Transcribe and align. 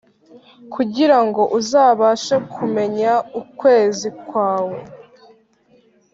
kugirango 0.73 1.41
uzabashe 1.59 2.35
kumenya 2.53 3.11
ukwezi 3.41 4.07
kwawe 4.27 4.79